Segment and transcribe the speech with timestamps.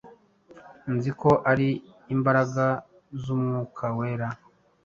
[0.95, 1.69] Nzi ko ari
[2.15, 2.65] imbaraga
[3.21, 4.27] z’Umwuka Wera